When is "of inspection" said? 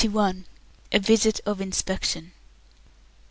1.45-2.31